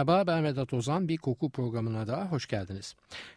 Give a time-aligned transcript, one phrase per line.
[0.00, 2.94] Merhaba ben Vedat Ozan bir koku programına da hoş geldiniz.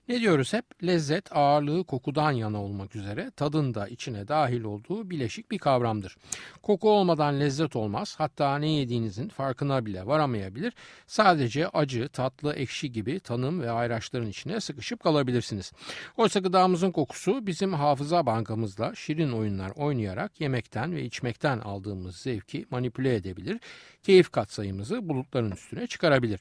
[0.09, 5.51] Ne diyoruz hep lezzet ağırlığı kokudan yana olmak üzere tadın da içine dahil olduğu bileşik
[5.51, 6.17] bir kavramdır.
[6.61, 10.73] Koku olmadan lezzet olmaz hatta ne yediğinizin farkına bile varamayabilir.
[11.07, 15.71] Sadece acı, tatlı, ekşi gibi tanım ve ayraçların içine sıkışıp kalabilirsiniz.
[16.17, 23.15] Oysa gıdamızın kokusu bizim hafıza bankamızla şirin oyunlar oynayarak yemekten ve içmekten aldığımız zevki manipüle
[23.15, 23.59] edebilir,
[24.03, 26.39] keyif katsayımızı bulutların üstüne çıkarabilir.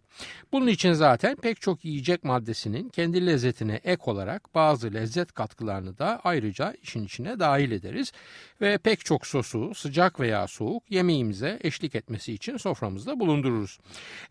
[0.52, 6.20] Bunun için zaten pek çok yiyecek maddesinin kendi lezzetine ek olarak bazı lezzet katkılarını da
[6.24, 8.12] ayrıca işin içine dahil ederiz
[8.60, 13.78] ve pek çok sosu sıcak veya soğuk yemeğimize eşlik etmesi için soframızda bulundururuz.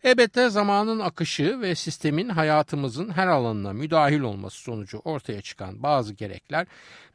[0.04, 6.66] Elbette zamanın akışı ve sistemin hayatımızın her alanına müdahil olması sonucu ortaya çıkan bazı gerekler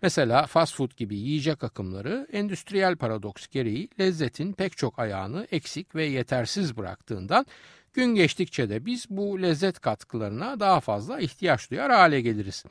[0.02, 6.06] mesela fast food gibi yiyecek akımları endüstriyel paradoks gereği lezzetin pek çok ayağını eksik ve
[6.06, 7.46] yetersiz bıraktığından
[7.98, 12.64] Gün geçtikçe de biz bu lezzet katkılarına daha fazla ihtiyaç duyar hale geliriz.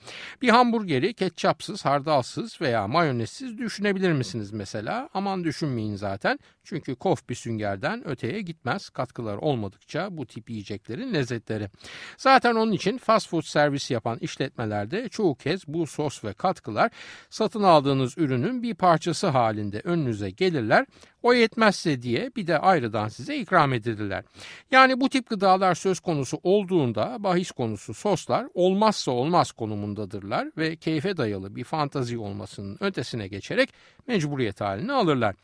[0.42, 5.08] Bir hamburgeri ketçapsız, hardalsız veya mayonezsiz düşünebilir misiniz mesela?
[5.14, 6.38] Aman düşünmeyin zaten.
[6.64, 11.70] Çünkü kof bir süngerden öteye gitmez katkılar olmadıkça bu tip yiyeceklerin lezzetleri.
[12.16, 16.90] Zaten onun için fast food servisi yapan işletmelerde çoğu kez bu sos ve katkılar
[17.30, 20.86] satın aldığınız ürünün bir parçası halinde önünüze gelirler.
[21.22, 24.24] O yetmezse diye bir de ayrıdan size ikram edilirler.
[24.70, 31.16] Yani bu tip gıdalar söz konusu olduğunda bahis konusu soslar olmazsa olmaz konumundadırlar ve keyfe
[31.16, 33.70] dayalı bir fantazi olmasının ötesine geçerek
[34.06, 35.34] mecburiyet halini alırlar.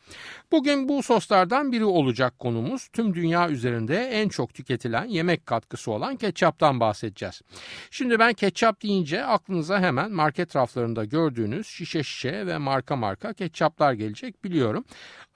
[0.51, 6.15] Bugün bu soslardan biri olacak konumuz tüm dünya üzerinde en çok tüketilen yemek katkısı olan
[6.15, 7.41] ketçaptan bahsedeceğiz.
[7.91, 13.93] Şimdi ben ketçap deyince aklınıza hemen market raflarında gördüğünüz şişe şişe ve marka marka ketçaplar
[13.93, 14.85] gelecek biliyorum.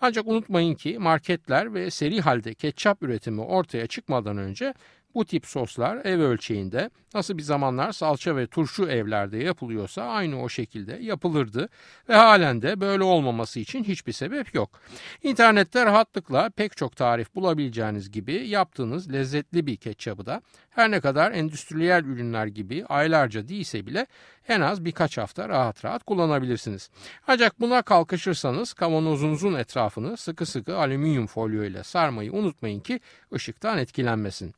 [0.01, 4.73] Ancak unutmayın ki marketler ve seri halde ketçap üretimi ortaya çıkmadan önce
[5.16, 10.50] bu tip soslar ev ölçeğinde nasıl bir zamanlar salça ve turşu evlerde yapılıyorsa aynı o
[10.50, 11.69] şekilde yapılırdı
[12.09, 14.79] ve halen de böyle olmaması için hiçbir sebep yok.
[15.23, 20.41] İnternette rahatlıkla pek çok tarif bulabileceğiniz gibi yaptığınız lezzetli bir ketçabı da
[20.77, 24.07] her ne kadar endüstriyel ürünler gibi aylarca değilse bile
[24.47, 26.89] en az birkaç hafta rahat rahat kullanabilirsiniz.
[27.27, 32.99] Ancak buna kalkışırsanız kavanozunuzun etrafını sıkı sıkı alüminyum folyo ile sarmayı unutmayın ki
[33.33, 34.53] ışıktan etkilenmesin.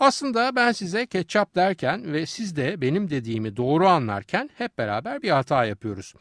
[0.00, 5.30] Aslında ben size ketçap derken ve siz de benim dediğimi doğru anlarken hep beraber bir
[5.30, 6.14] hata yapıyoruz.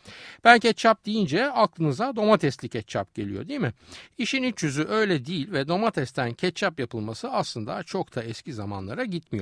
[0.43, 3.73] Ben ketçap deyince aklınıza domatesli ketçap geliyor değil mi?
[4.17, 9.34] İşin iç yüzü öyle değil ve domatesten ketçap yapılması aslında çok da eski zamanlara gitmiyor.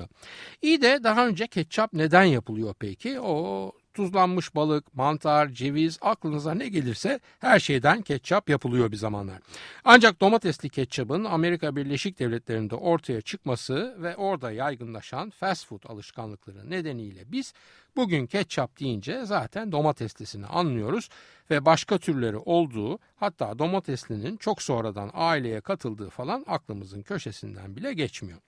[0.62, 3.20] İyi de daha önce ketçap neden yapılıyor peki?
[3.20, 9.40] O tuzlanmış balık, mantar, ceviz aklınıza ne gelirse her şeyden ketçap yapılıyor bir zamanlar.
[9.84, 17.32] Ancak domatesli ketçabın Amerika Birleşik Devletleri'nde ortaya çıkması ve orada yaygınlaşan fast food alışkanlıkları nedeniyle
[17.32, 17.54] biz
[17.96, 21.10] bugün ketçap deyince zaten domateslisini anlıyoruz
[21.50, 28.40] ve başka türleri olduğu hatta domateslinin çok sonradan aileye katıldığı falan aklımızın köşesinden bile geçmiyor.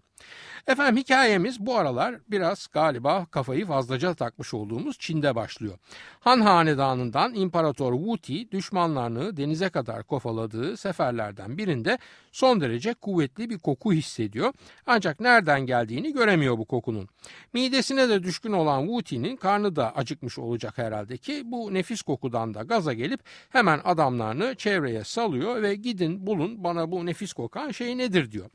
[0.67, 5.77] Efendim hikayemiz bu aralar biraz galiba kafayı fazlaca takmış olduğumuz Çin'de başlıyor.
[6.19, 11.97] Han Hanedanı'ndan İmparator Wu Ti düşmanlarını denize kadar kofaladığı seferlerden birinde
[12.31, 14.53] son derece kuvvetli bir koku hissediyor.
[14.85, 17.09] Ancak nereden geldiğini göremiyor bu kokunun.
[17.53, 22.53] Midesine de düşkün olan Wu Ti'nin karnı da acıkmış olacak herhalde ki bu nefis kokudan
[22.53, 27.97] da gaza gelip hemen adamlarını çevreye salıyor ve gidin bulun bana bu nefis kokan şey
[27.97, 28.49] nedir diyor.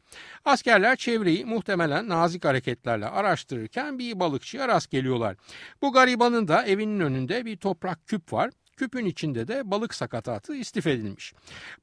[0.44, 5.36] Askerler çevreyi muhtemelen nazik hareketlerle araştırırken bir balıkçıya rast geliyorlar.
[5.82, 8.50] Bu garibanın da evinin önünde bir toprak küp var.
[8.80, 11.34] Küpün içinde de balık sakatatı istif edilmiş.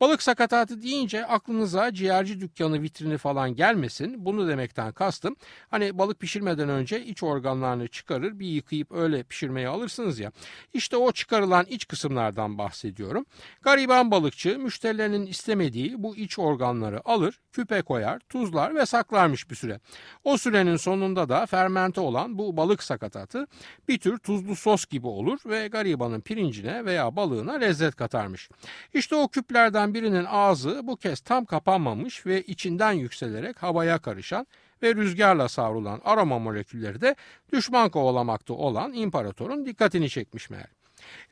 [0.01, 4.25] Balık sakatatı deyince aklınıza ciğerci dükkanı vitrini falan gelmesin.
[4.25, 5.35] Bunu demekten kastım.
[5.69, 10.31] Hani balık pişirmeden önce iç organlarını çıkarır bir yıkayıp öyle pişirmeye alırsınız ya.
[10.73, 13.25] İşte o çıkarılan iç kısımlardan bahsediyorum.
[13.61, 19.79] Gariban balıkçı müşterilerinin istemediği bu iç organları alır, küpe koyar, tuzlar ve saklarmış bir süre.
[20.23, 23.47] O sürenin sonunda da fermente olan bu balık sakatatı
[23.88, 28.49] bir tür tuzlu sos gibi olur ve garibanın pirincine veya balığına lezzet katarmış.
[28.93, 34.47] İşte o küplerden birinin ağzı bu kez tam kapanmamış ve içinden yükselerek havaya karışan
[34.83, 37.15] ve rüzgarla savrulan aroma molekülleri de
[37.53, 40.77] düşman kovalamakta olan imparatorun dikkatini çekmiş meğer.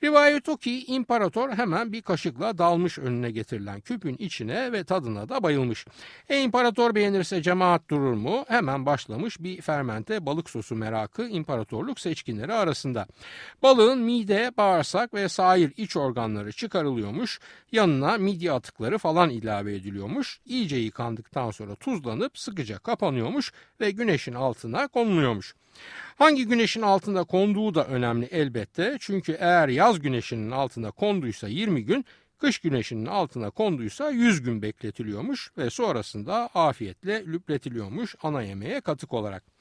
[0.04, 5.44] Rivayet o ki imparator hemen bir kaşıkla dalmış önüne getirilen küpün içine ve tadına da
[5.44, 5.86] bayılmış.
[6.30, 8.46] E imparator beğenirse cemaat durur mu?
[8.48, 13.08] Hemen başlamış bir fermente balık sosu merakı imparatorluk seçkinleri arasında.
[13.64, 17.40] Balığın mide, bağırsak ve sair iç organları çıkarılıyormuş.
[17.72, 20.40] Yanına midye atıkları falan ilave ediliyormuş.
[20.46, 25.56] İyice yıkandıktan sonra tuzlanıp sıkıca kapanıyormuş ve güneşin altına konuluyormuş.
[26.16, 28.98] Hangi güneşin altında konduğu da önemli elbette.
[29.00, 32.06] Çünkü eğer yaz güneşinin altında konduysa 20 gün,
[32.38, 39.55] kış güneşinin altına konduysa 100 gün bekletiliyormuş ve sonrasında afiyetle lüpletiliyormuş ana yemeğe katık olarak.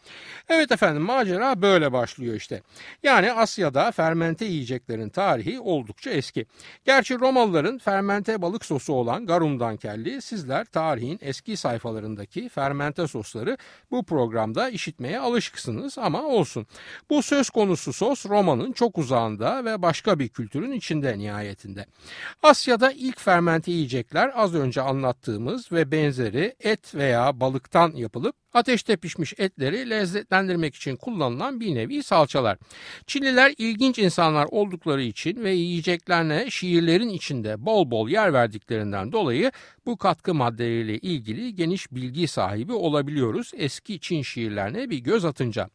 [0.48, 2.62] Evet efendim macera böyle başlıyor işte.
[3.02, 6.46] Yani Asya'da fermente yiyeceklerin tarihi oldukça eski.
[6.84, 13.56] Gerçi Romalıların fermente balık sosu olan garumdan kelli sizler tarihin eski sayfalarındaki fermente sosları
[13.90, 16.66] bu programda işitmeye alışkısınız ama olsun.
[17.10, 21.86] Bu söz konusu sos Roma'nın çok uzağında ve başka bir kültürün içinde nihayetinde.
[22.42, 29.34] Asya'da ilk fermente yiyecekler az önce anlattığımız ve benzeri et veya balıktan yapılıp ateşte pişmiş
[29.38, 32.58] etleri lezzetlendirmek için kullanılan bir nevi salçalar.
[33.06, 39.52] Çinliler ilginç insanlar oldukları için ve yiyeceklerine şiirlerin içinde bol bol yer verdiklerinden dolayı
[39.86, 45.68] bu katkı maddeleriyle ilgili geniş bilgi sahibi olabiliyoruz eski Çin şiirlerine bir göz atınca.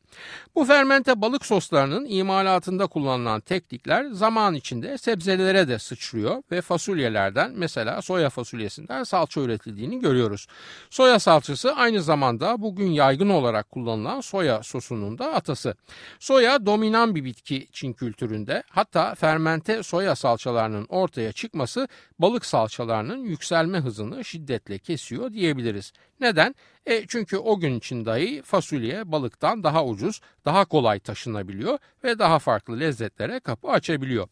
[0.55, 8.01] Bu fermente balık soslarının imalatında kullanılan teknikler zaman içinde sebzelere de sıçrıyor ve fasulyelerden mesela
[8.01, 10.47] soya fasulyesinden salça üretildiğini görüyoruz.
[10.89, 15.75] Soya salçası aynı zamanda bugün yaygın olarak kullanılan soya sosunun da atası.
[16.19, 21.87] Soya dominan bir bitki Çin kültüründe hatta fermente soya salçalarının ortaya çıkması
[22.19, 25.93] balık salçalarının yükselme hızını şiddetle kesiyor diyebiliriz.
[26.19, 26.55] Neden?
[26.89, 32.39] E çünkü o gün için dahi fasulye balıktan daha ucuz, daha kolay taşınabiliyor ve daha
[32.39, 34.27] farklı lezzetlere kapı açabiliyor.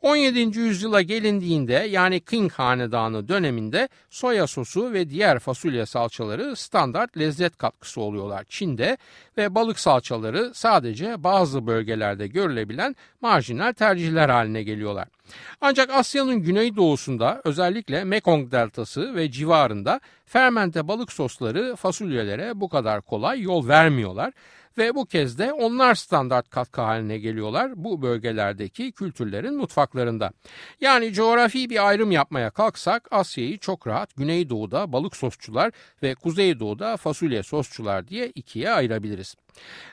[0.00, 0.58] 17.
[0.58, 8.00] yüzyıla gelindiğinde yani Qing Hanedanı döneminde soya sosu ve diğer fasulye salçaları standart lezzet katkısı
[8.00, 8.98] oluyorlar Çin'de
[9.36, 15.08] ve balık salçaları sadece bazı bölgelerde görülebilen marjinal tercihler haline geliyorlar.
[15.60, 23.40] Ancak Asya'nın güneydoğusunda özellikle Mekong deltası ve civarında fermente balık sosları fasulyelere bu kadar kolay
[23.40, 24.32] yol vermiyorlar
[24.78, 30.30] ve bu kez de onlar standart katkı haline geliyorlar bu bölgelerdeki kültürlerin mutfaklarında.
[30.80, 35.72] Yani coğrafi bir ayrım yapmaya kalksak Asya'yı çok rahat Güneydoğu'da balık sosçular
[36.02, 39.34] ve Kuzeydoğu'da fasulye sosçular diye ikiye ayırabiliriz.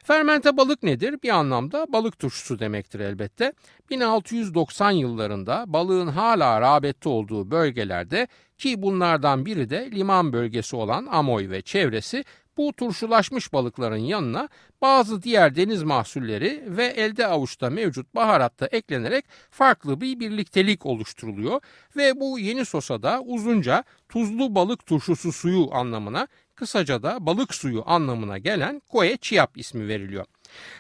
[0.04, 1.16] Fermente balık nedir?
[1.24, 3.54] Bir anlamda balık turşusu demektir elbette.
[3.90, 11.50] 1690 yıllarında balığın hala rağbette olduğu bölgelerde ki bunlardan biri de liman bölgesi olan Amoy
[11.50, 12.24] ve çevresi
[12.58, 14.50] bu turşulaşmış balıkların yanına
[14.82, 21.62] bazı diğer deniz mahsulleri ve elde avuçta mevcut baharatta eklenerek farklı bir birliktelik oluşturuluyor
[21.96, 27.84] ve bu yeni sosa da uzunca tuzlu balık turşusu suyu anlamına kısaca da balık suyu
[27.86, 30.26] anlamına gelen koe çiyap ismi veriliyor.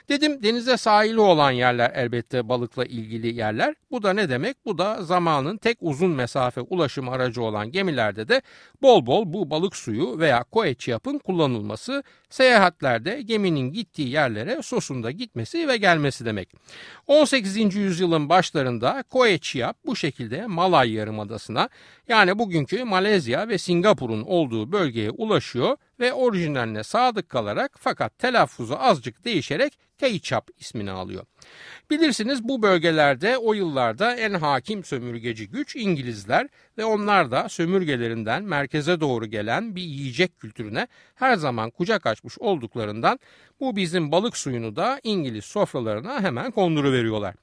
[0.10, 3.76] Dedim denize sahili olan yerler elbette balıkla ilgili yerler.
[3.92, 4.66] Bu da ne demek?
[4.66, 8.42] Bu da zamanın tek uzun mesafe ulaşım aracı olan gemilerde de
[8.82, 15.77] bol bol bu balık suyu veya koeçiyapın kullanılması, seyahatlerde geminin gittiği yerlere sosunda gitmesi ve
[15.77, 16.50] gelmesi demek.
[17.08, 17.75] 18.
[17.75, 21.70] yüzyılın başlarında koeçiyap bu şekilde Malay Yarımadası'na
[22.08, 29.25] yani bugünkü Malezya ve Singapur'un olduğu bölgeye ulaşıyor ve orijinaline sadık kalarak fakat telaffuzu azıcık
[29.25, 31.25] değişerek Keichap ismini alıyor.
[31.89, 39.00] Bilirsiniz bu bölgelerde o yıllarda en hakim sömürgeci güç İngilizler ve onlar da sömürgelerinden merkeze
[39.00, 43.20] doğru gelen bir yiyecek kültürüne her zaman kucak açmış olduklarından
[43.60, 47.36] bu bizim balık suyunu da İngiliz sofralarına hemen konduru veriyorlar.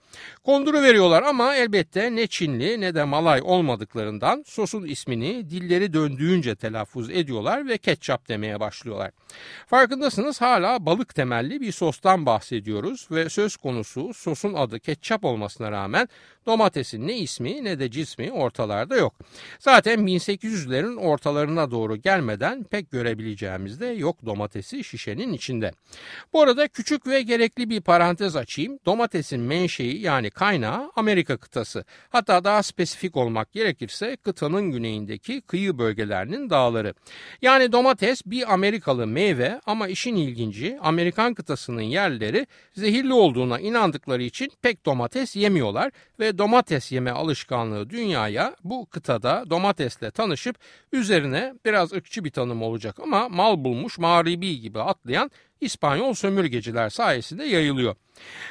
[0.44, 7.10] Konduru veriyorlar ama elbette ne Çinli ne de Malay olmadıklarından sosun ismini dilleri döndüğünce telaffuz
[7.10, 9.10] ediyorlar ve ketçap demeye başlıyorlar.
[9.66, 12.47] Farkındasınız hala balık temelli bir sostan bahsediyoruz
[13.10, 16.08] ve söz konusu sosun adı ketçap olmasına rağmen
[16.46, 19.14] domatesin ne ismi ne de cismi ortalarda yok.
[19.58, 25.72] Zaten 1800'lerin ortalarına doğru gelmeden pek görebileceğimiz de yok domatesi şişenin içinde.
[26.32, 28.78] Bu arada küçük ve gerekli bir parantez açayım.
[28.86, 31.84] Domatesin menşei yani kaynağı Amerika kıtası.
[32.10, 36.94] Hatta daha spesifik olmak gerekirse kıtanın güneyindeki kıyı bölgelerinin dağları.
[37.42, 42.38] Yani domates bir Amerikalı meyve ama işin ilginci Amerikan kıtasının yerleri
[42.75, 49.50] zehirli olduğuna inandıkları için pek domates yemiyorlar ve domates yeme alışkanlığı dünyaya bu kıta kıtada
[49.50, 50.57] domatesle tanışıp
[50.92, 55.30] üzerine biraz ırkçı bir tanım olacak ama mal bulmuş mağribi gibi atlayan
[55.61, 57.97] İspanyol sömürgeciler sayesinde yayılıyor.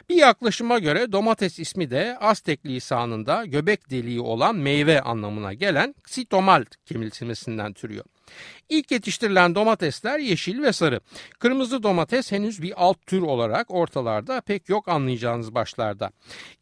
[0.10, 6.66] Bir yaklaşıma göre domates ismi de Aztek lisanında göbek deliği olan meyve anlamına gelen ksitomal
[6.86, 8.06] kelimesinden türüyor.
[8.70, 11.00] İlk yetiştirilen domatesler yeşil ve sarı.
[11.40, 16.12] Kırmızı domates henüz bir alt tür olarak ortalarda pek yok anlayacağınız başlarda.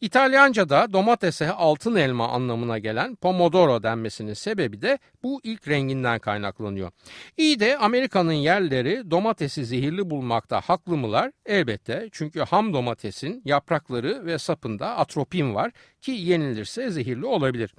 [0.00, 6.90] İtalyanca'da domatese altın elma anlamına gelen pomodoro denmesinin sebebi de bu ilk renginden kaynaklanıyor.
[7.36, 11.32] İyi de Amerika'nın yerleri domatesi zehirli bulmakta haklı mılar?
[11.46, 17.74] Elbette çünkü ham domatesin yaprakları ve sapında atropin var ki yenilirse zehirli olabilir.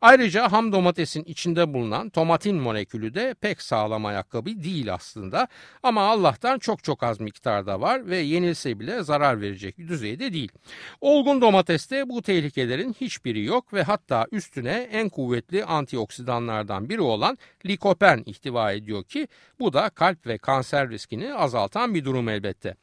[0.00, 5.48] Ayrıca ham domatesin içinde bulunan tomatin molekülü de pek sağlam ayakkabı değil aslında
[5.82, 10.52] ama Allah'tan çok çok az miktarda var ve yenilse bile zarar verecek düzeyde değil.
[11.00, 18.22] Olgun domateste bu tehlikelerin hiçbiri yok ve hatta üstüne en kuvvetli antioksidanlardan biri olan likopen
[18.26, 19.28] ihtiva ediyor ki
[19.60, 22.74] bu da kalp ve kanser riskini azaltan bir durum elbette.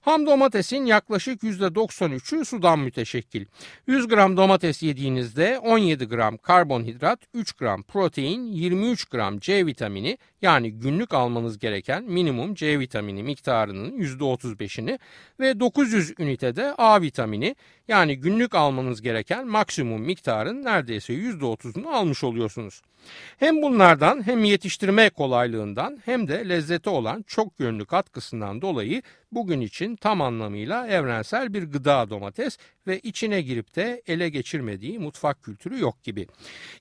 [0.00, 3.46] Ham domatesin yaklaşık %93'ü sudan müteşekkil.
[3.86, 10.72] 100 gram domates yediğinizde 17 gram karbonhidrat, 3 gram protein, 23 gram C vitamini yani
[10.72, 14.98] günlük almanız gereken minimum C vitamini miktarının %35'ini
[15.40, 17.56] ve 900 ünitede A vitamini
[17.90, 22.82] yani günlük almanız gereken maksimum miktarın neredeyse %30'unu almış oluyorsunuz.
[23.38, 29.96] Hem bunlardan hem yetiştirme kolaylığından hem de lezzeti olan çok yönlü katkısından dolayı bugün için
[29.96, 36.02] tam anlamıyla evrensel bir gıda domates ve içine girip de ele geçirmediği mutfak kültürü yok
[36.02, 36.26] gibi.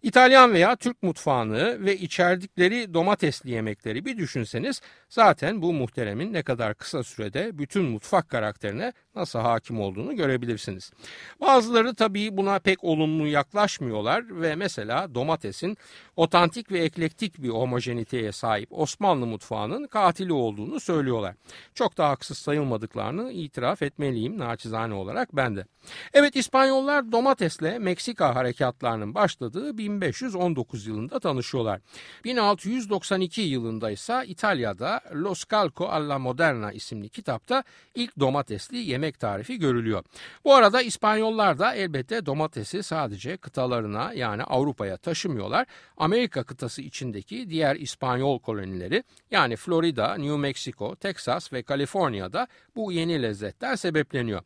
[0.03, 6.75] İtalyan veya Türk mutfağını ve içerdikleri domatesli yemekleri bir düşünseniz zaten bu muhteremin ne kadar
[6.75, 10.91] kısa sürede bütün mutfak karakterine nasıl hakim olduğunu görebilirsiniz.
[11.41, 15.77] Bazıları tabii buna pek olumlu yaklaşmıyorlar ve mesela domatesin
[16.15, 21.35] otantik ve eklektik bir homojeniteye sahip Osmanlı mutfağının katili olduğunu söylüyorlar.
[21.73, 25.65] Çok da haksız sayılmadıklarını itiraf etmeliyim naçizane olarak ben de.
[26.13, 31.81] Evet İspanyollar domatesle Meksika harekatlarının başladığı 1519 yılında tanışıyorlar.
[32.23, 37.63] 1692 yılında ise İtalya'da Los Calco alla Moderna isimli kitapta
[37.95, 40.03] ilk domatesli yemek tarifi görülüyor.
[40.43, 45.67] Bu arada İspanyollar da elbette domatesi sadece kıtalarına yani Avrupa'ya taşımıyorlar.
[45.97, 53.21] Amerika kıtası içindeki diğer İspanyol kolonileri yani Florida, New Mexico, Texas ve Kaliforniya'da bu yeni
[53.21, 54.41] lezzetler sebepleniyor.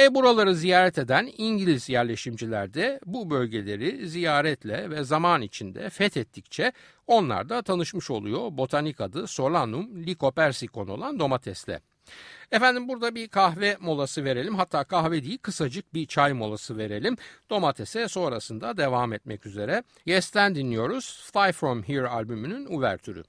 [0.00, 6.72] E buraları ziyaret eden İngiliz yerleşimciler de bu bölgeleri ziyaretle ve zaman içinde fethettikçe
[7.06, 11.80] onlar da tanışmış oluyor botanik adı Solanum lycopersicum olan domatesle.
[12.52, 14.54] Efendim burada bir kahve molası verelim.
[14.54, 17.16] Hatta kahve değil kısacık bir çay molası verelim.
[17.50, 19.82] Domatese sonrasında devam etmek üzere.
[20.06, 21.30] Yes'ten dinliyoruz.
[21.32, 23.24] Fly From Here albümünün uvertürü.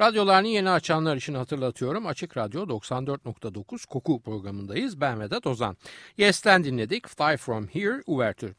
[0.00, 2.06] Radyolarını yeni açanlar için hatırlatıyorum.
[2.06, 5.00] Açık Radyo 94.9 Koku programındayız.
[5.00, 5.76] Ben Vedat Ozan.
[6.16, 7.08] Yes'ten dinledik.
[7.08, 8.54] Fly From Here, Uvertür.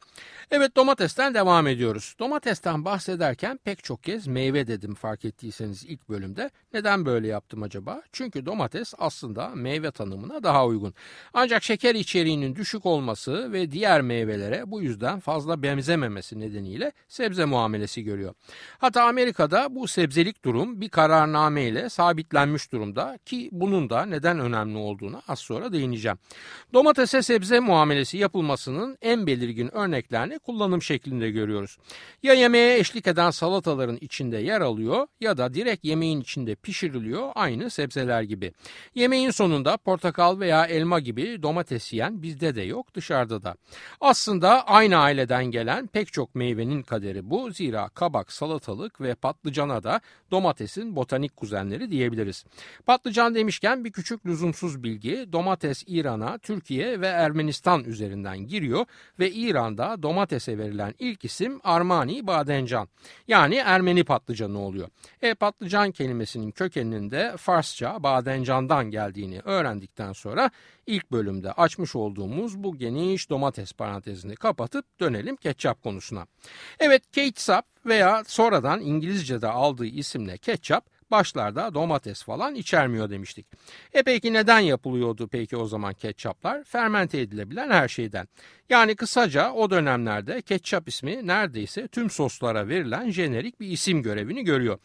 [0.51, 2.15] Evet domatesten devam ediyoruz.
[2.19, 6.49] Domatesten bahsederken pek çok kez meyve dedim fark ettiyseniz ilk bölümde.
[6.73, 8.01] Neden böyle yaptım acaba?
[8.11, 10.93] Çünkü domates aslında meyve tanımına daha uygun.
[11.33, 18.03] Ancak şeker içeriğinin düşük olması ve diğer meyvelere bu yüzden fazla benzememesi nedeniyle sebze muamelesi
[18.03, 18.33] görüyor.
[18.77, 20.89] Hatta Amerika'da bu sebzelik durum bir
[21.27, 26.17] kararname ile sabitlenmiş durumda ki bunun da neden önemli olduğunu az sonra değineceğim.
[26.73, 31.77] Domatese sebze muamelesi yapılmasının en belirgin örneklerini kullanım şeklinde görüyoruz.
[32.23, 37.69] Ya yemeğe eşlik eden salataların içinde yer alıyor ya da direkt yemeğin içinde pişiriliyor aynı
[37.69, 38.53] sebzeler gibi.
[38.95, 43.55] Yemeğin sonunda portakal veya elma gibi domates yiyen bizde de yok dışarıda da.
[44.01, 47.51] Aslında aynı aileden gelen pek çok meyvenin kaderi bu.
[47.51, 52.45] Zira kabak, salatalık ve patlıcana da domatesin botanik botanik kuzenleri diyebiliriz.
[52.85, 58.85] Patlıcan demişken bir küçük lüzumsuz bilgi domates İran'a, Türkiye ve Ermenistan üzerinden giriyor
[59.19, 62.87] ve İran'da domatese verilen ilk isim Armani Badencan
[63.27, 64.87] yani Ermeni patlıcanı oluyor.
[65.21, 70.51] E patlıcan kelimesinin kökeninin de Farsça Badencan'dan geldiğini öğrendikten sonra
[70.87, 76.27] ilk bölümde açmış olduğumuz bu geniş domates parantezini kapatıp dönelim ketçap konusuna.
[76.79, 83.47] Evet ketçap veya sonradan İngilizce'de aldığı isimle ketçap başlarda domates falan içermiyor demiştik.
[83.93, 86.63] E peki neden yapılıyordu peki o zaman ketçaplar?
[86.63, 88.27] Fermente edilebilen her şeyden.
[88.69, 94.77] Yani kısaca o dönemlerde ketçap ismi neredeyse tüm soslara verilen jenerik bir isim görevini görüyor.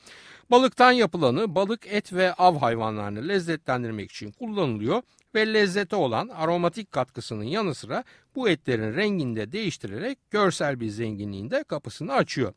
[0.50, 5.02] Balıktan yapılanı balık, et ve av hayvanlarını lezzetlendirmek için kullanılıyor
[5.34, 11.64] ve lezzete olan aromatik katkısının yanı sıra bu etlerin rengini de değiştirerek görsel bir zenginliğinde
[11.64, 12.52] kapısını açıyor.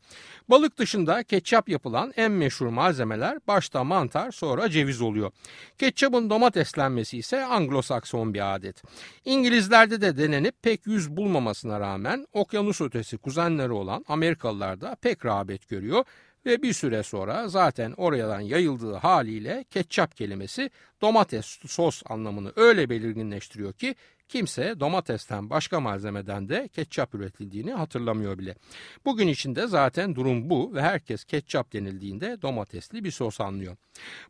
[0.48, 5.30] Balık dışında ketçap yapılan en meşhur malzemeler başta mantar sonra ceviz oluyor.
[5.78, 8.82] Ketçapın domateslenmesi ise Anglo-Sakson bir adet.
[9.24, 15.68] İngilizlerde de denenip pek yüz bulmamasına rağmen okyanus ötesi kuzenleri olan Amerikalılar da pek rağbet
[15.68, 16.04] görüyor
[16.46, 23.72] ve bir süre sonra zaten oradan yayıldığı haliyle ketçap kelimesi domates sos anlamını öyle belirginleştiriyor
[23.72, 23.94] ki
[24.28, 28.54] kimse domatesten başka malzemeden de ketçap üretildiğini hatırlamıyor bile.
[29.04, 33.76] Bugün içinde zaten durum bu ve herkes ketçap denildiğinde domatesli bir sos anlıyor.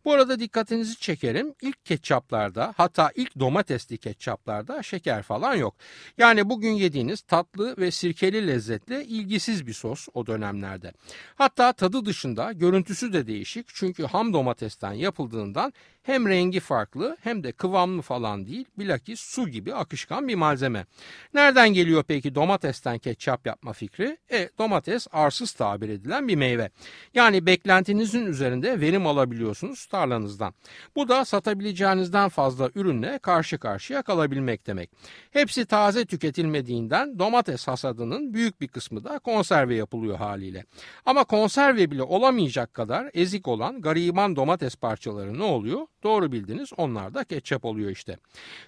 [0.04, 5.76] Bu arada dikkatinizi çekerim ilk ketçaplarda hatta ilk domatesli ketçaplarda şeker falan yok.
[6.18, 10.92] Yani bugün yediğiniz tatlı ve sirkeli lezzetle ilgisiz bir sos o dönemlerde.
[11.34, 15.72] Hatta tadı dışında görüntüsü de değişik çünkü ham domatesten yapıldığından
[16.02, 20.86] hem rengi farklı hem de kıvamlı falan değil bilakis su gibi akışkan bir malzeme.
[21.34, 24.18] Nereden geliyor peki domatesten ketçap yapma fikri?
[24.32, 26.70] E domates arsız tabir edilen bir meyve.
[27.14, 30.54] Yani beklentinizin üzerinde verim alabiliyorsunuz tarlanızdan.
[30.96, 34.90] Bu da satabileceğinizden fazla ürünle karşı karşıya kalabilmek demek.
[35.30, 40.64] Hepsi taze tüketilmediğinden domates hasadının büyük bir kısmı da konserve yapılıyor haliyle.
[41.06, 45.86] Ama konserve bile olamayacak kadar ezik olan gariban domates parçaları ne oluyor?
[46.02, 48.16] Doğru bildiniz onlar da ketçap oluyor işte.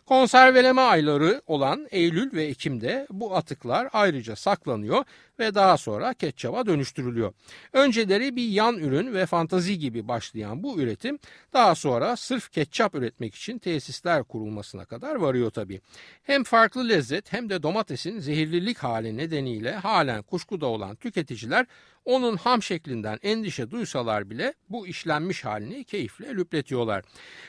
[0.06, 1.07] Konserveleme ayları
[1.46, 5.04] olan Eylül ve Ekim'de bu atıklar ayrıca saklanıyor
[5.38, 7.32] ve daha sonra ketçaba dönüştürülüyor.
[7.72, 11.18] Önceleri bir yan ürün ve fantazi gibi başlayan bu üretim
[11.52, 15.80] daha sonra sırf ketçap üretmek için tesisler kurulmasına kadar varıyor tabii.
[16.22, 21.66] Hem farklı lezzet hem de domatesin zehirlilik hali nedeniyle halen kuşkuda olan tüketiciler
[22.08, 27.04] onun ham şeklinden endişe duysalar bile bu işlenmiş halini keyifle lüpletiyorlar.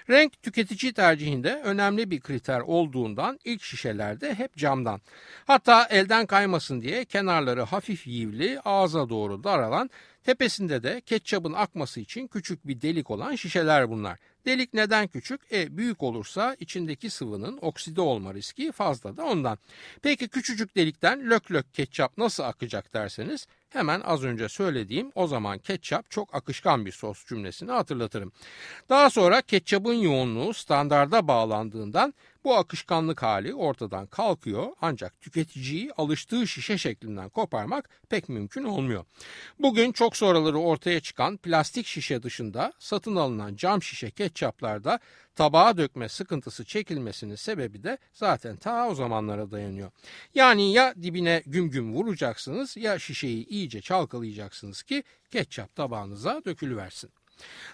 [0.10, 5.02] Renk tüketici tercihinde önemli bir kriter olduğundan ilk şişelerde hep camdan.
[5.46, 9.90] Hatta elden kaymasın diye kenarları hafif yivli, ağza doğru daralan,
[10.24, 14.20] tepesinde de ketçabın akması için küçük bir delik olan şişeler bunlar.
[14.46, 15.42] Delik neden küçük?
[15.52, 19.58] E büyük olursa içindeki sıvının okside olma riski fazla da ondan.
[20.02, 25.60] Peki küçücük delikten lök lök ketçap nasıl akacak derseniz hemen az önce söylediğim o zaman
[25.60, 28.32] ketçap çok akışkan bir sos cümlesini hatırlatırım.
[28.90, 36.78] Daha sonra ketçabın yoğunluğu standarda bağlandığından bu akışkanlık hali ortadan kalkıyor ancak tüketiciyi alıştığı şişe
[36.78, 39.06] şeklinden koparmak pek mümkün olmuyor.
[39.60, 45.00] Bugün çok sonraları ortaya çıkan plastik şişe dışında satın alınan cam şişe ketçaplarda
[45.36, 49.92] tabağa dökme sıkıntısı çekilmesinin sebebi de zaten ta o zamanlara dayanıyor.
[50.34, 57.10] Yani ya dibine güm güm vuracaksınız ya şişeyi iyice çalkalayacaksınız ki ketçap tabağınıza dökülüversin.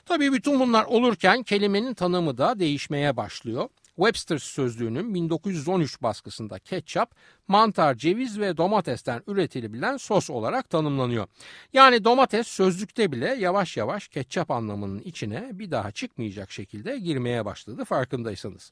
[0.06, 3.70] Tabii bütün bunlar olurken kelimenin tanımı da değişmeye başlıyor.
[3.96, 7.16] Webster sözlüğünün 1913 baskısında ketçap,
[7.48, 11.28] mantar, ceviz ve domatesten üretilebilen sos olarak tanımlanıyor.
[11.74, 17.86] Yani domates sözlükte bile yavaş yavaş ketçap anlamının içine bir daha çıkmayacak şekilde girmeye başladı
[17.86, 18.72] farkındaysanız.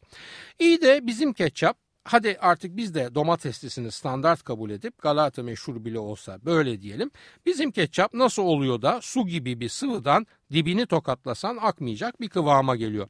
[0.60, 6.00] İyi de bizim ketçap hadi artık biz de domateslisini standart kabul edip Galata meşhur bile
[6.00, 7.12] olsa böyle diyelim.
[7.46, 13.08] Bizim ketçap nasıl oluyor da su gibi bir sıvıdan dibini tokatlasan akmayacak bir kıvama geliyor.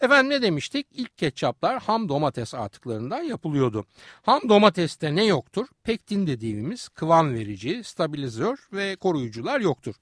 [0.00, 0.86] Efendim ne demiştik?
[0.92, 3.84] İlk ketçaplar ham domates artıklarından yapılıyordu.
[4.22, 5.66] Ham domateste ne yoktur?
[5.82, 9.94] Pektin dediğimiz kıvam verici, stabilizör ve koruyucular yoktur.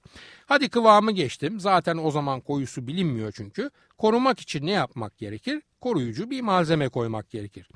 [0.45, 1.59] Hadi kıvamı geçtim.
[1.59, 3.69] Zaten o zaman koyusu bilinmiyor çünkü.
[4.03, 5.61] Korumak için ne yapmak gerekir?
[5.81, 7.69] Koruyucu bir malzeme koymak gerekir.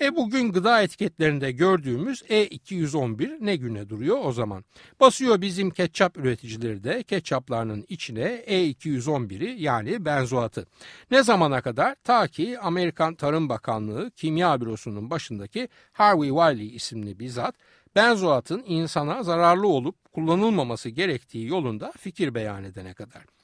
[0.00, 4.64] E bugün gıda etiketlerinde gördüğümüz E211 ne güne duruyor o zaman?
[5.00, 10.66] Basıyor bizim ketçap üreticileri de ketçaplarının içine e211'i yani benzoatı.
[11.10, 11.96] Ne zamana kadar?
[12.04, 17.54] Ta ki Amerikan Tarım Bakanlığı Kimya Bürosu'nun başındaki Harvey Wiley isimli bir zat
[17.96, 23.35] benzoatın insana zararlı olup kullanılmaması gerektiği yolunda fikir beyan edene kadar.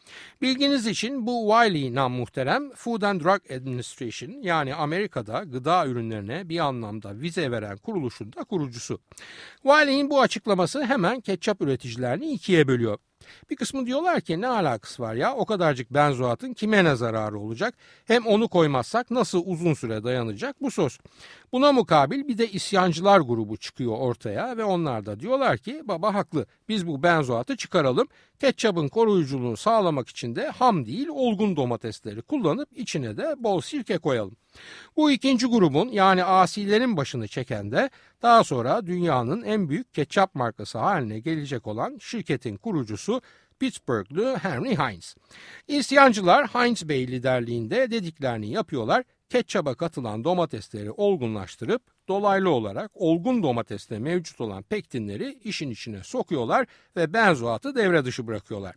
[0.42, 6.58] Bilginiz için bu Wiley nam muhterem Food and Drug Administration yani Amerika'da gıda ürünlerine bir
[6.58, 9.00] anlamda vize veren kuruluşun da kurucusu.
[9.62, 12.98] Wiley'in bu açıklaması hemen ketçap üreticilerini ikiye bölüyor.
[13.50, 17.74] Bir kısmı diyorlar ki ne alakası var ya o kadarcık benzoatın kime ne zararı olacak?
[18.04, 20.98] Hem onu koymazsak nasıl uzun süre dayanacak bu sos?
[21.52, 26.46] Buna mukabil bir de isyancılar grubu çıkıyor ortaya ve onlar da diyorlar ki baba haklı
[26.68, 28.08] biz bu benzoatı çıkaralım.
[28.40, 34.36] Ketçabın koruyuculuğunu sağlamak için de ham değil olgun domatesleri kullanıp içine de bol sirke koyalım.
[34.96, 37.90] Bu ikinci grubun yani asilerin başını çeken de
[38.22, 43.22] daha sonra dünyanın en büyük ketçap markası haline gelecek olan şirketin kurucusu
[43.60, 45.14] Pittsburgh'lü Henry Heinz.
[45.68, 54.40] İsyancılar Heinz Bey liderliğinde dediklerini yapıyorlar ketçaba katılan domatesleri olgunlaştırıp dolaylı olarak olgun domateste mevcut
[54.40, 56.66] olan pektinleri işin içine sokuyorlar
[56.96, 58.74] ve benzoatı devre dışı bırakıyorlar.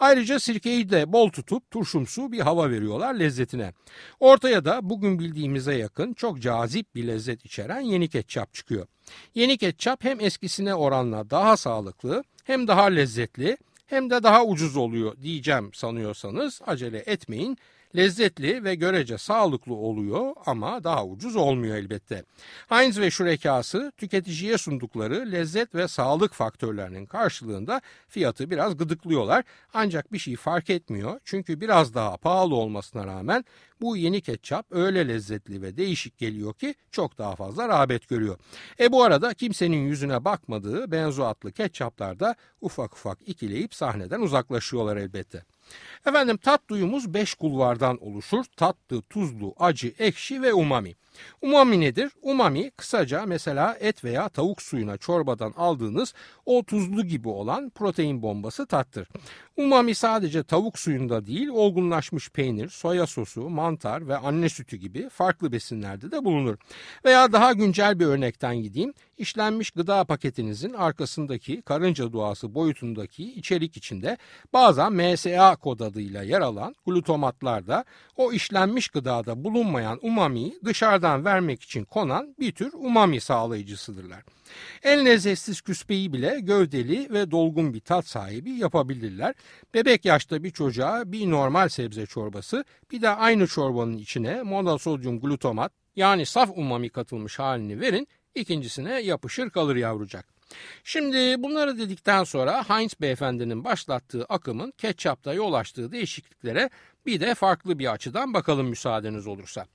[0.00, 3.72] Ayrıca sirkeyi de bol tutup turşumsu bir hava veriyorlar lezzetine.
[4.20, 8.86] Ortaya da bugün bildiğimize yakın çok cazip bir lezzet içeren yeni ketçap çıkıyor.
[9.34, 13.56] Yeni ketçap hem eskisine oranla daha sağlıklı hem daha lezzetli
[13.86, 17.58] hem de daha ucuz oluyor diyeceğim sanıyorsanız acele etmeyin
[17.96, 22.24] lezzetli ve görece sağlıklı oluyor ama daha ucuz olmuyor elbette.
[22.68, 29.44] Heinz ve şurekası tüketiciye sundukları lezzet ve sağlık faktörlerinin karşılığında fiyatı biraz gıdıklıyorlar.
[29.74, 33.44] Ancak bir şey fark etmiyor çünkü biraz daha pahalı olmasına rağmen
[33.80, 38.38] bu yeni ketçap öyle lezzetli ve değişik geliyor ki çok daha fazla rağbet görüyor.
[38.80, 45.55] E bu arada kimsenin yüzüne bakmadığı benzoatlı ketçaplar da ufak ufak ikileyip sahneden uzaklaşıyorlar elbette.
[46.06, 48.44] Efendim tat duyumuz beş kulvardan oluşur.
[48.56, 50.94] Tatlı, tuzlu, acı, ekşi ve umami.
[51.42, 52.12] Umami nedir?
[52.22, 56.14] Umami kısaca mesela et veya tavuk suyuna çorbadan aldığınız
[56.46, 59.08] o tuzlu gibi olan protein bombası tattır.
[59.56, 65.52] Umami sadece tavuk suyunda değil olgunlaşmış peynir, soya sosu, mantar ve anne sütü gibi farklı
[65.52, 66.56] besinlerde de bulunur.
[67.04, 68.94] Veya daha güncel bir örnekten gideyim.
[69.18, 74.16] İşlenmiş gıda paketinizin arkasındaki karınca duası boyutundaki içerik içinde
[74.52, 77.84] bazen MSA kod adıyla yer alan glutomatlarda
[78.16, 84.22] o işlenmiş gıdada bulunmayan umamiyi dışarıdan vermek için konan bir tür umami sağlayıcısıdırlar.
[84.82, 89.34] En lezzetsiz küspeyi bile gövdeli ve dolgun bir tat sahibi yapabilirler.
[89.74, 95.72] Bebek yaşta bir çocuğa bir normal sebze çorbası bir de aynı çorbanın içine monosodyum glutamat
[95.96, 100.36] yani saf umami katılmış halini verin ikincisine yapışır kalır yavrucak.
[100.84, 106.70] Şimdi bunları dedikten sonra Heinz beyefendinin başlattığı akımın ketçapta yol açtığı değişikliklere
[107.06, 109.66] bir de farklı bir açıdan bakalım müsaadeniz olursa.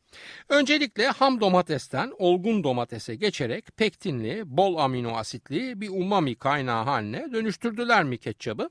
[0.49, 8.03] Öncelikle ham domatesten olgun domatese geçerek pektinli, bol amino asitli bir umami kaynağı haline dönüştürdüler
[8.03, 8.69] mi ketçabı?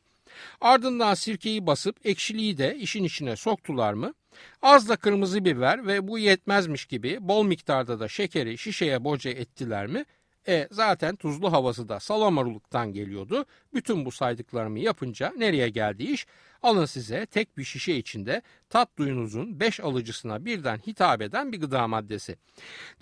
[0.61, 4.15] Ardından sirkeyi basıp ekşiliği de işin içine soktular mı?
[4.63, 9.87] Az da kırmızı biber ve bu yetmezmiş gibi bol miktarda da şekeri şişeye boca ettiler
[9.87, 10.05] mi?
[10.49, 13.45] E zaten tuzlu havası da salamaruluktan geliyordu.
[13.75, 16.27] Bütün bu saydıklarımı yapınca nereye geldi iş?
[16.63, 21.89] Alın size tek bir şişe içinde tat duyunuzun 5 alıcısına birden hitap eden bir gıda
[21.89, 22.37] maddesi.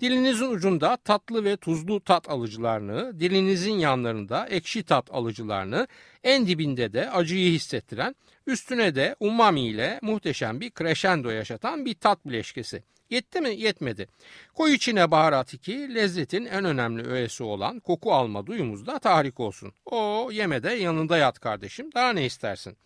[0.01, 5.87] Dilinizin ucunda tatlı ve tuzlu tat alıcılarını, dilinizin yanlarında ekşi tat alıcılarını,
[6.23, 8.15] en dibinde de acıyı hissettiren,
[8.47, 12.83] üstüne de umami ile muhteşem bir crescendo yaşatan bir tat bileşkesi.
[13.09, 13.55] Yetti mi?
[13.55, 14.07] Yetmedi.
[14.53, 19.73] Koy içine baharat 2, lezzetin en önemli öğesi olan koku alma duyumuzda tahrik olsun.
[19.85, 21.89] O yemede yanında yat kardeşim.
[21.95, 22.77] Daha ne istersin?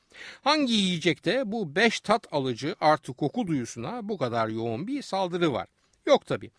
[0.42, 5.68] Hangi yiyecekte bu 5 tat alıcı artı koku duyusuna bu kadar yoğun bir saldırı var?
[6.06, 6.52] Yok tabi.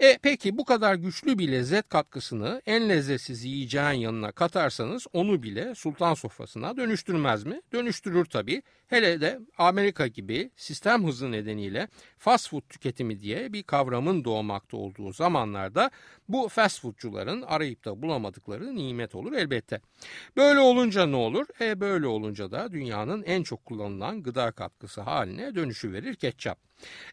[0.00, 5.74] E peki bu kadar güçlü bir lezzet katkısını en lezzetsiz yiyeceğin yanına katarsanız onu bile
[5.74, 7.60] sultan sofrasına dönüştürmez mi?
[7.72, 8.62] Dönüştürür tabi.
[8.86, 15.12] Hele de Amerika gibi sistem hızı nedeniyle fast food tüketimi diye bir kavramın doğmakta olduğu
[15.12, 15.90] zamanlarda
[16.28, 19.80] bu fast foodcuların arayıp da bulamadıkları nimet olur elbette.
[20.36, 21.46] Böyle olunca ne olur?
[21.60, 26.66] E böyle olunca da dünyanın en çok kullanılan gıda katkısı haline dönüşü verir ketçap.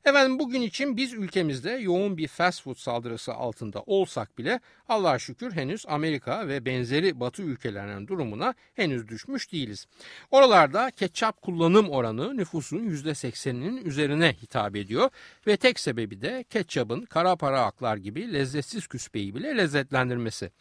[0.05, 4.59] Efendim bugün için biz ülkemizde yoğun bir fast food saldırısı altında olsak bile
[4.93, 9.87] Allah'a şükür henüz Amerika ve benzeri batı ülkelerinin durumuna henüz düşmüş değiliz.
[10.31, 15.09] Oralarda ketçap kullanım oranı nüfusun %80'inin üzerine hitap ediyor
[15.47, 20.51] ve tek sebebi de ketçabın kara para aklar gibi lezzetsiz küspeyi bile lezzetlendirmesi.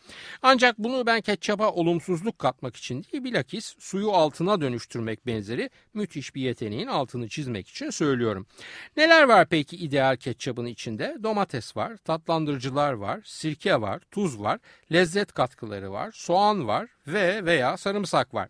[0.42, 6.42] Ancak bunu ben ketçaba olumsuzluk katmak için değil bilakis suyu altına dönüştürmek benzeri müthiş bir
[6.42, 8.47] yeteneğin altını çizmek için söylüyorum.
[8.97, 11.16] Neler var peki ideal ketçabın içinde?
[11.23, 14.59] Domates var, tatlandırıcılar var, sirke var, tuz var,
[14.93, 18.49] lezzet katkıları var, soğan var ve veya sarımsak var.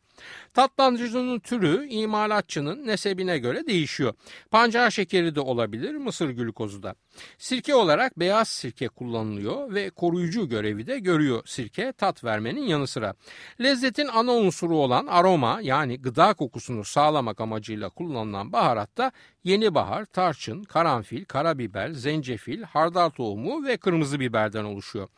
[0.55, 4.15] Tatlandırıcının türü imalatçının nesebine göre değişiyor.
[4.51, 6.95] Pancar şekeri de olabilir, mısır glukozu da.
[7.39, 13.15] Sirke olarak beyaz sirke kullanılıyor ve koruyucu görevi de görüyor sirke tat vermenin yanı sıra.
[13.61, 19.13] Lezzetin ana unsuru olan aroma yani gıda kokusunu sağlamak amacıyla kullanılan baharatta
[19.45, 25.09] yeni bahar, tarçın, karanfil, karabiber, zencefil, hardal tohumu ve kırmızı biberden oluşuyor.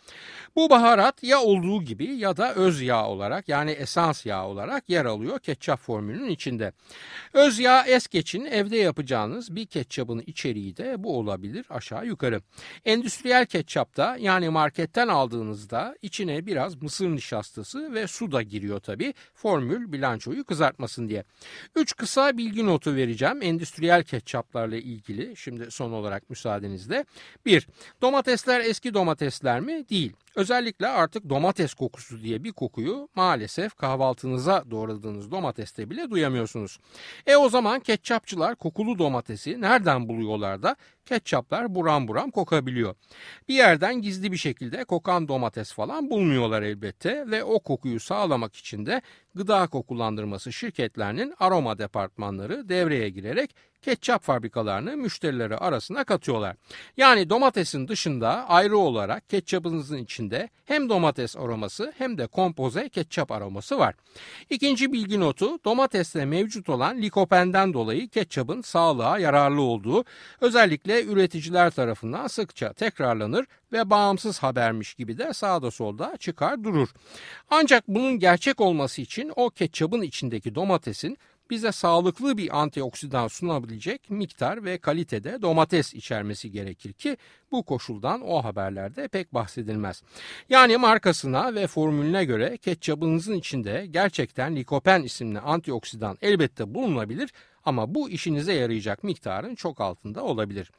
[0.56, 5.04] Bu baharat ya olduğu gibi ya da öz yağ olarak yani esans yağ olarak yer
[5.04, 6.72] alıyor ketçap formülünün içinde.
[7.32, 12.40] Öz yağ es geçin evde yapacağınız bir ketçapın içeriği de bu olabilir yukarı.
[12.84, 19.92] Endüstriyel ketçapta yani marketten aldığınızda içine biraz mısır nişastası ve su da giriyor tabi formül
[19.92, 21.24] bilançoyu kızartmasın diye.
[21.76, 27.04] Üç kısa bilgi notu vereceğim endüstriyel ketçaplarla ilgili şimdi son olarak müsaadenizle.
[27.46, 27.68] Bir,
[28.02, 29.88] domatesler eski domatesler mi?
[29.88, 30.12] Değil.
[30.36, 36.78] Özellikle artık domates kokusu diye bir kokuyu maalesef kahvaltınıza doğradığınız domateste bile duyamıyorsunuz.
[37.26, 42.94] E o zaman ketçapçılar kokulu domatesi nereden buluyorlar da ketçaplar buram buram kokabiliyor.
[43.48, 48.86] Bir yerden gizli bir şekilde kokan domates falan bulmuyorlar elbette ve o kokuyu sağlamak için
[48.86, 49.02] de
[49.34, 56.56] gıda kokulandırması şirketlerinin aroma departmanları devreye girerek ketçap fabrikalarını müşterileri arasına katıyorlar.
[56.96, 63.78] Yani domatesin dışında ayrı olarak ketçapınızın içinde hem domates aroması hem de kompoze ketçap aroması
[63.78, 63.94] var.
[64.50, 70.04] İkinci bilgi notu domateste mevcut olan likopenden dolayı ketçapın sağlığa yararlı olduğu
[70.40, 76.88] özellikle üreticiler tarafından sıkça tekrarlanır ve bağımsız habermiş gibi de sağda solda çıkar durur.
[77.50, 81.18] Ancak bunun gerçek olması için o ketçabın içindeki domatesin
[81.50, 87.16] bize sağlıklı bir antioksidan sunabilecek miktar ve kalitede domates içermesi gerekir ki
[87.52, 90.02] bu koşuldan o haberlerde pek bahsedilmez.
[90.48, 97.30] Yani markasına ve formülüne göre ketçabınızın içinde gerçekten likopen isimli antioksidan elbette bulunabilir
[97.64, 100.70] ama bu işinize yarayacak miktarın çok altında olabilir.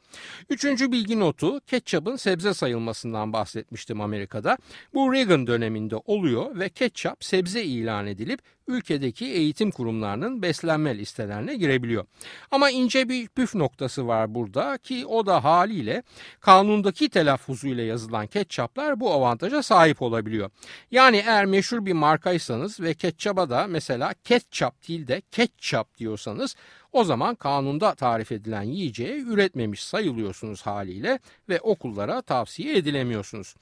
[0.50, 4.58] Üçüncü bilgi notu ketçapın sebze sayılmasından bahsetmiştim Amerika'da.
[4.94, 12.06] Bu Reagan döneminde oluyor ve ketçap sebze ilan edilip ülkedeki eğitim kurumlarının beslenme listelerine girebiliyor.
[12.50, 16.02] Ama ince bir püf noktası var burada ki o da haliyle
[16.40, 20.50] kanundaki telaffuzuyla yazılan ketçaplar bu avantaja sahip olabiliyor.
[20.90, 26.56] Yani eğer meşhur bir markaysanız ve ketçaba da mesela ketçap değil de ketçap diyorsanız
[26.96, 33.54] o zaman kanunda tarif edilen yiyeceği üretmemiş sayılıyorsunuz haliyle ve okullara tavsiye edilemiyorsunuz.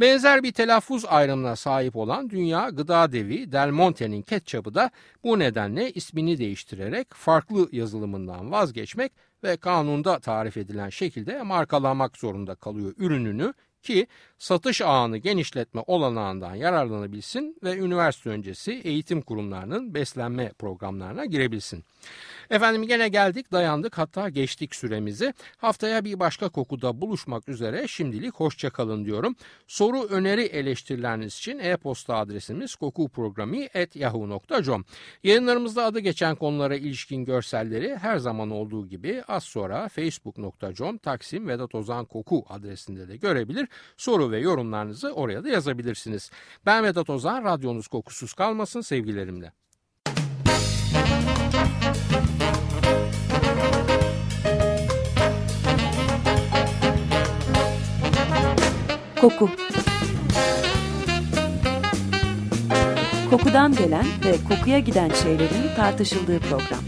[0.00, 4.90] Benzer bir telaffuz ayrımına sahip olan dünya gıda devi Del Monte'nin ketçabı da
[5.24, 9.12] bu nedenle ismini değiştirerek farklı yazılımından vazgeçmek
[9.44, 14.06] ve kanunda tarif edilen şekilde markalamak zorunda kalıyor ürününü ki
[14.38, 21.84] satış ağını genişletme olanağından yararlanabilsin ve üniversite öncesi eğitim kurumlarının beslenme programlarına girebilsin.
[22.50, 25.34] Efendim gene geldik dayandık hatta geçtik süremizi.
[25.56, 29.36] Haftaya bir başka kokuda buluşmak üzere şimdilik hoşçakalın diyorum.
[29.66, 34.84] Soru öneri eleştirileriniz için e-posta adresimiz kokuprogrami.yahoo.com
[35.24, 41.74] Yayınlarımızda adı geçen konulara ilişkin görselleri her zaman olduğu gibi az sonra facebook.com Taksim Vedat
[41.74, 43.67] Ozan Koku adresinde de görebilir.
[43.96, 46.30] Soru ve yorumlarınızı oraya da yazabilirsiniz.
[46.66, 49.52] Ben Vedat Ozan, radyonuz kokusuz kalmasın sevgilerimle.
[59.20, 59.50] Koku
[63.30, 66.87] Kokudan gelen ve kokuya giden şeylerin tartışıldığı program.